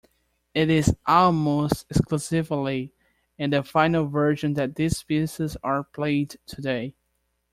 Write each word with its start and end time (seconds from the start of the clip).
It 0.55 0.71
is 0.71 0.95
almost 1.05 1.85
exclusively 1.91 2.91
in 3.37 3.51
the 3.51 3.61
final 3.61 4.07
version 4.07 4.55
that 4.55 4.73
these 4.73 5.03
pieces 5.03 5.57
are 5.61 5.83
played 5.83 6.37
today. 6.47 6.95